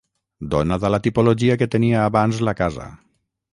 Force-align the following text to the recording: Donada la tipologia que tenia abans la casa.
Donada 0.55 0.91
la 0.93 0.99
tipologia 1.09 1.59
que 1.63 1.69
tenia 1.77 2.01
abans 2.07 2.43
la 2.51 2.57
casa. 2.65 2.91